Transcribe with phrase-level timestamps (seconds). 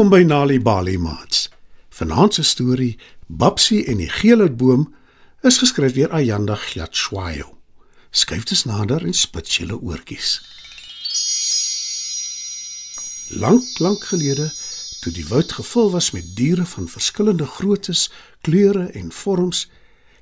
[0.00, 1.50] Welkom by Nali Bali Mats.
[1.88, 4.86] Vanaand se storie, Babsie en die geelhoutboom,
[5.44, 7.50] is geskryf deur Ayanda Glatshwayo.
[8.10, 10.38] Skryf dit nader en spit julle oortjies.
[13.44, 14.48] Lank, lank gelede,
[15.04, 18.08] toe die woud gevul was met diere van verskillende groottes,
[18.40, 19.66] kleure en vorms,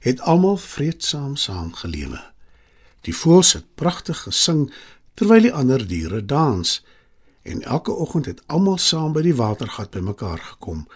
[0.03, 2.25] het almal vreedsaam saamgelewe.
[3.07, 4.73] Die voëls het pragtig gesing
[5.15, 6.81] terwyl die ander diere dans
[7.49, 10.87] en elke oggend het almal saam by die watergat bymekaar gekom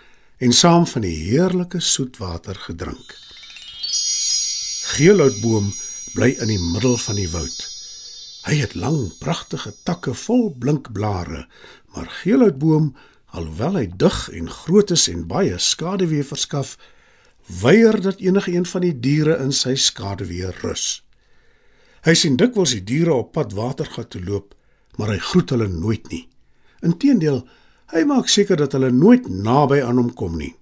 [0.42, 3.14] en saam van die heerlike soet water gedrink.
[4.92, 5.70] Geelhoutboom
[6.12, 7.60] bly in die middel van die woud.
[8.42, 11.46] Hy het lang, pragtige takke vol blink blare,
[11.94, 12.90] maar geelhoutboom,
[13.30, 16.74] alhoewel hy dig en groot is en baie skaduwee verskaf,
[17.62, 21.05] weier dat enige een van die diere in sy skaduwee rus.
[22.02, 24.56] Hy sien dikwels die diere op pad watergat toe loop,
[24.98, 26.27] maar hy groet hulle nooit nie.
[26.83, 27.42] Inteendeel,
[27.94, 30.55] hy maak seker dat hulle nooit naby aan hom kom nie.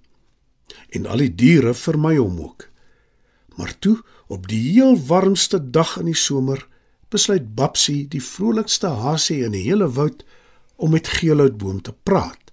[0.93, 2.67] En al die diere vermy hom ook.
[3.57, 3.97] Maar toe,
[4.31, 6.61] op die heel warmste dag in die somer,
[7.11, 10.23] besluit Babsie, die vrolikste hasie in die hele woud,
[10.81, 12.51] om met Geelhoutboom te praat.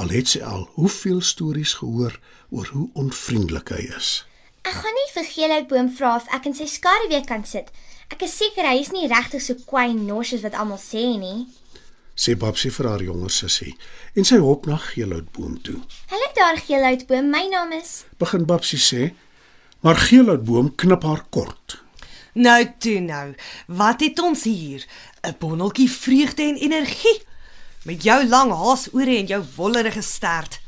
[0.00, 2.16] Al het sy al hoeveel stories gehoor
[2.50, 4.22] oor hoe onvriendelik hy is.
[4.62, 7.68] Ek gaan nie vir Geelhoutboom vra of ek in sy skaduwee kan sit.
[8.14, 11.46] Ek is seker hy is nie regtig so kwaai nors as wat almal sê nie
[12.22, 13.72] sê Babsie vir haar jonger sussie
[14.14, 15.80] en sy hop na Geelhoutboom toe.
[16.10, 19.12] "Hallo daar Geelhoutboom, my naam is." Begin Babsie sê,
[19.80, 21.82] maar Geelhoutboom knip haar kort.
[22.34, 23.34] "Nou toe nou,
[23.66, 24.86] wat het ons hier?
[25.22, 27.22] 'n Bonneltjie vreugde en energie
[27.84, 30.60] met jou lang haasore en jou wollerige stert.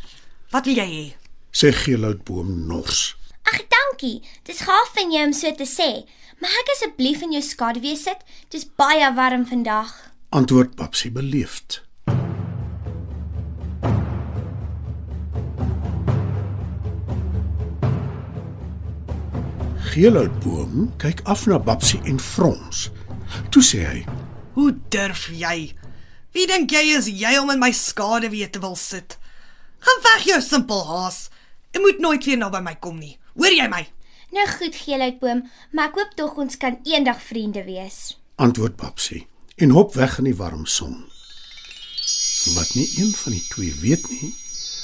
[0.51, 1.17] Wat wil jy hê?"
[1.53, 3.17] sê Geelhoutboom nors.
[3.43, 4.23] "Ag, dankie.
[4.43, 6.11] Dis gaaf van jou om so te sê.
[6.41, 8.19] Mag ek asseblief in jou skaduwee sit?
[8.49, 11.85] Dis baie warm vandag." Antwoord Papsie beleefd.
[19.95, 22.89] Geelhoutboom kyk af na Babsie en frons.
[23.55, 24.01] Toe sê hy:
[24.59, 25.71] "Hoe durf jy?
[26.35, 29.19] Wie dink jy is jy om in my skade weer te wil sit?
[29.79, 31.29] Gaan weg jou simpel haas.
[31.71, 33.19] Jy moet nooit weer naby my kom nie.
[33.39, 33.87] Hoor jy my?"
[34.33, 38.19] Nou goed, Geelhoutboom, maar ek hoop tog ons kan eendag vriende wees.
[38.35, 41.05] Antwoord Babsie en hop weg in die warm son.
[42.55, 44.35] Wat nie een van die twee weet nie,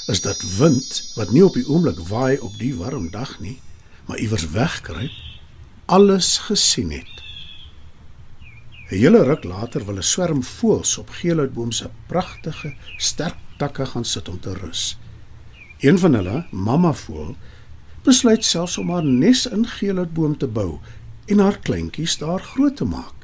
[0.07, 3.59] is dat wind wat nie op die oomblik waai op die warm dag nie,
[4.07, 5.11] maar iewers wegkruip,
[5.85, 7.17] alles gesien het.
[8.91, 14.05] 'n Hele ruk later wil 'n swerm voëls op geelhoutboom se pragtige, sterk takke gaan
[14.05, 14.97] sit om te rus.
[15.79, 17.35] Een van hulle, mamma voël,
[18.03, 20.79] besluit selfs om haar nes in geelhoutboom te bou
[21.25, 23.20] en haar kleintjies daar groot te maak.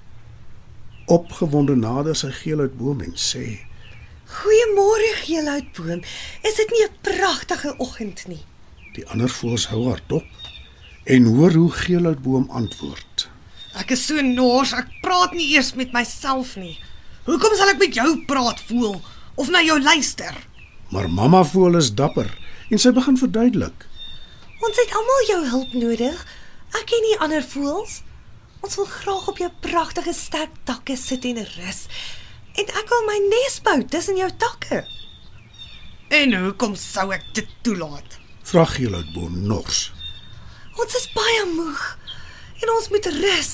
[1.07, 3.45] Opgewonde nader sy geelhoutboom en sê:
[4.27, 6.01] "Goeiemôre geelhoutboom.
[6.43, 8.43] Is dit nie 'n pragtige oggend nie?"
[8.93, 10.27] Die ander voëls hou haar dop
[11.03, 13.29] en hoor hoe geelhoutboom antwoord:
[13.73, 16.79] "Ek is so nors, ek praat nie eers met myself nie.
[17.23, 19.01] Hoekom sal ek met jou praat, voel
[19.35, 20.35] of na jou luister?"
[20.91, 22.37] Maar mamma voel is dapper
[22.69, 23.87] en sy begin verduidelik:
[24.59, 26.25] "Ons het almal jou hulp nodig.
[26.73, 28.03] Ek en nie ander voëls."
[28.61, 31.85] Ons wil graag op jou pragtige sterk takke sit en rus.
[32.57, 34.83] En ek wil my nes bou tussen jou takke.
[36.09, 38.19] En hoekom sou ek dit toelaat?
[38.47, 39.89] Vra Geelhoutboom nors.
[40.77, 41.83] Ons is baie moeg
[42.63, 43.53] en ons moet rus.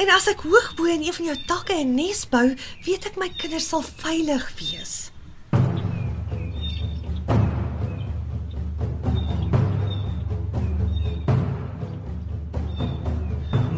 [0.00, 2.56] En as ek hoog bo in een van jou takke 'n nes bou,
[2.86, 5.13] weet ek my kinders sal veilig wees.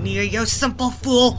[0.06, 1.32] Nee, jou simpel voel.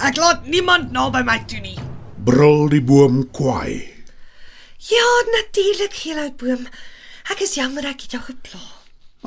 [0.00, 1.76] Ek laat niemand naby my toe nie.
[2.24, 3.84] Brul die boom kwaai.
[4.88, 6.62] Ja, natuurlik, geelhoutboom.
[7.28, 8.62] Ek is jammer ek het jou gepla.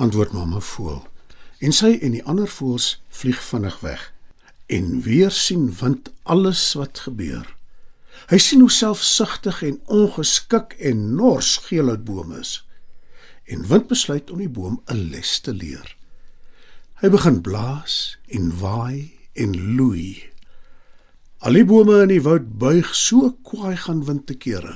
[0.01, 0.97] Antwoord mamma voel.
[1.61, 4.07] En sy en die ander voels vlieg vinnig weg.
[4.65, 7.45] En weer sien wind alles wat gebeur.
[8.33, 12.63] Hy sien hoe selfsugtig en ongeskik en nors geelhoutboom is.
[13.45, 15.97] En wind besluit om die boom 'n les te leer.
[17.01, 20.21] Hy begin blaas en waai en loei.
[21.41, 24.75] Al die bome in die woud buig so kwaai gaan wind te kere.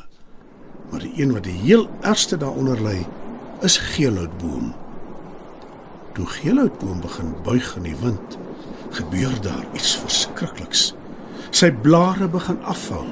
[0.90, 2.96] Maar die een wat die heel ergste daaronder lê,
[3.62, 4.74] is geelhoutboom.
[6.18, 8.40] Toe geelhoutboom begin buig in die wind,
[8.98, 10.96] gebeur daar iets verskrikliks.
[11.54, 13.06] Sy blare begin afval.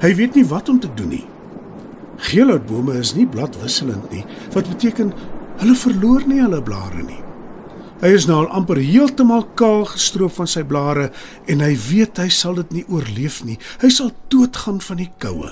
[0.00, 1.26] Hy weet nie wat om te doen nie.
[2.32, 4.24] Geelhoutbome is nie bladwisselend nie,
[4.56, 5.12] wat beteken
[5.60, 7.26] hulle verloor nie hulle blare nie.
[8.00, 11.10] Hy is nou al amper heeltemal kaal gestroop van sy blare
[11.52, 13.58] en hy weet hy sal dit nie oorleef nie.
[13.82, 15.50] Hy sal doodgaan van die koue.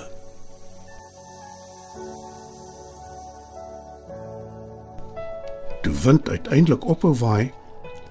[5.85, 7.51] Toe wind uiteindelik ophou waai,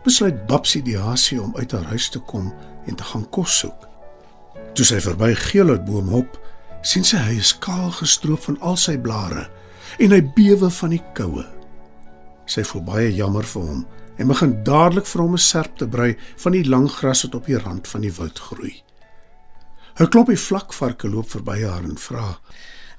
[0.07, 2.53] besluit Babsie die hasie om uit haar huis te kom
[2.87, 3.91] en te gaan kos soek.
[4.79, 6.39] Toe sy verby geelhoutboom hop,
[6.87, 9.49] sien sy hy is kaal gestroop van al sy blare
[9.99, 11.43] en hy bewe van die koue.
[12.47, 13.89] Sy voel baie jammer vir hom
[14.19, 17.47] en begin dadelik vir hom 'n serp te brei van die lang gras wat op
[17.47, 18.83] die rand van die woud groei.
[19.99, 22.41] 'n Klompie vlakvarke loop verby haar en vra: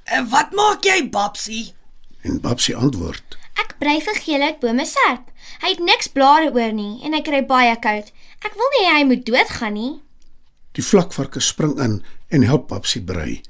[0.03, 1.73] "En wat maak jy, Babsie?"
[2.21, 5.31] En Babsie antwoord: Ek brei vir geelheid bome serp.
[5.61, 8.11] Hy het niks blare oor nie en hy kry baie koud.
[8.45, 10.01] Ek wil nie hy moet doodgaan nie.
[10.71, 13.41] Die vlakvarke spring in en help Babsie brei.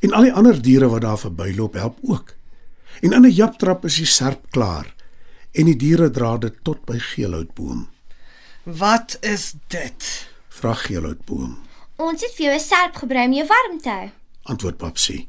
[0.00, 2.34] En al die ander diere wat daar verbyloop help ook.
[3.02, 4.94] En in 'n japtrap is die serp klaar
[5.52, 7.88] en die diere dra dit tot by geelhoutboom.
[8.62, 11.58] "Wat is dit?" Vra geelhoutboom.
[11.96, 14.10] Ons het vir jou 'n serp gebrei om jou warm te hou.
[14.42, 15.28] Antwoord Babsie.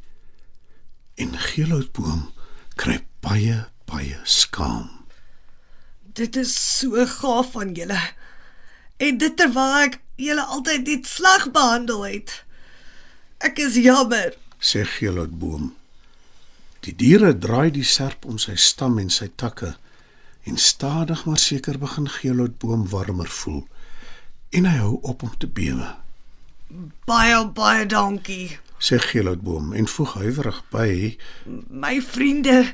[1.15, 2.31] En geelhoutboom
[2.75, 5.05] kry baie baie skaam.
[6.13, 8.01] "Dit is so gaaf van julle.
[8.97, 12.43] En dit terwyl ek julle altyd net sleg behandel het.
[13.37, 15.75] Ek is jammer." sê geelhoutboom.
[16.79, 19.75] Die diere draai die serp om sy stam en sy takke
[20.43, 23.67] en stadig maar seker begin geelhoutboom warmer voel
[24.49, 25.95] en hy hou op om te bewe.
[27.05, 31.17] "Baie baie dankie, Sê geelhoutboom en voeg huiwerig by
[31.69, 32.73] my vriende.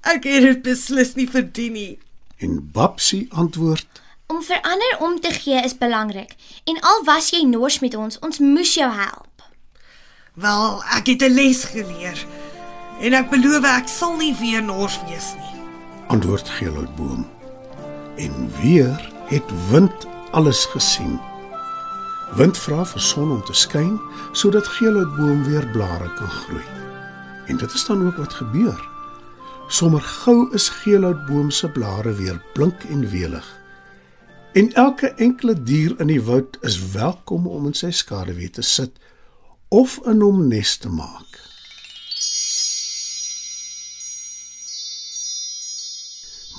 [0.00, 1.98] Ek het dit beslis nie verdien nie."
[2.42, 6.30] en Babsie antwoord Om vir ander om te gee is belangrik.
[6.64, 9.42] En al was jy nors met ons, ons moes jou help.
[10.40, 12.26] Wel, ek het 'n les geleer.
[13.00, 15.51] En ek beloof ek sal nie weer nors wees nie.
[16.06, 17.26] Antwoord geelhoutboom.
[18.16, 21.20] En weer het wind alles gesien.
[22.36, 23.98] Wind vra vir son om te skyn
[24.32, 26.64] sodat geelhoutboom weer blare kan groei.
[27.46, 28.88] En dit is dan ook wat gebeur.
[29.68, 33.60] Sommer gou is geelhoutboom se blare weer blink en welig.
[34.52, 38.98] En elke enkele dier in die woud is welkom om in sy skaduwee te sit
[39.68, 41.31] of in hom nes te maak.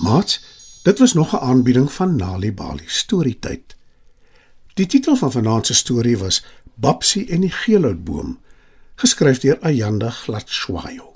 [0.03, 0.41] Maat,
[0.81, 3.75] dit was nog 'n aanbieding van Nali Bali Storytyd.
[4.73, 8.39] Die titel van vanaand se storie was Babsie en die geelhoutboom,
[8.95, 11.15] geskryf deur Ayanda Glatshwayo.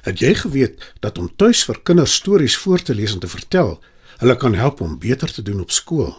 [0.00, 3.82] Het jy geweet dat om tuis vir kinders stories voor te lees en te vertel,
[4.16, 6.16] hulle kan help om beter te doen op skool?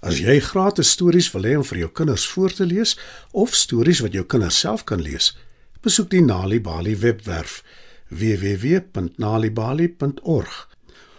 [0.00, 2.98] As jy gratis stories wil hê om vir jou kinders voor te lees
[3.30, 5.36] of stories wat jou kinders self kan lees,
[5.80, 7.64] besoek die Nali Bali webwerf
[8.08, 10.73] www.nalibali.org